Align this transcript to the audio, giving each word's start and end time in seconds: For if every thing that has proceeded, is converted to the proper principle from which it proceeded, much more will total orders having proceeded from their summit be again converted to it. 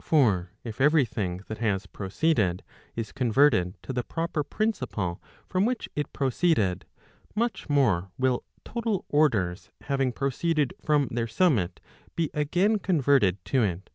For 0.00 0.52
if 0.62 0.80
every 0.80 1.04
thing 1.04 1.38
that 1.48 1.58
has 1.58 1.86
proceeded, 1.86 2.62
is 2.94 3.10
converted 3.10 3.74
to 3.82 3.92
the 3.92 4.04
proper 4.04 4.44
principle 4.44 5.20
from 5.48 5.64
which 5.64 5.88
it 5.96 6.12
proceeded, 6.12 6.84
much 7.34 7.68
more 7.68 8.12
will 8.16 8.44
total 8.64 9.04
orders 9.08 9.70
having 9.80 10.12
proceeded 10.12 10.74
from 10.80 11.08
their 11.08 11.26
summit 11.26 11.80
be 12.14 12.30
again 12.34 12.78
converted 12.78 13.44
to 13.46 13.64
it. 13.64 13.90